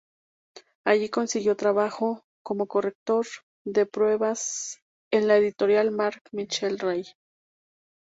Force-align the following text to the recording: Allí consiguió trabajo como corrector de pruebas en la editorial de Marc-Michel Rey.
Allí 0.83 1.09
consiguió 1.09 1.55
trabajo 1.55 2.23
como 2.41 2.65
corrector 2.65 3.27
de 3.65 3.85
pruebas 3.85 4.79
en 5.11 5.27
la 5.27 5.37
editorial 5.37 5.91
de 5.91 5.95
Marc-Michel 5.95 6.79
Rey. 6.79 7.05